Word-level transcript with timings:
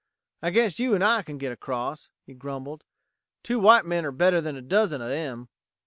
"I 0.41 0.49
guess 0.49 0.79
you 0.79 0.95
and 0.95 1.03
I 1.03 1.21
can 1.21 1.37
get 1.37 1.51
across," 1.51 2.09
he 2.25 2.33
grumbled. 2.33 2.85
"Two 3.43 3.59
white 3.59 3.85
men're 3.85 4.11
better 4.11 4.37
'an 4.37 4.55
a 4.57 4.61
dozen 4.63 4.99
of 4.99 5.11
'em." 5.11 5.47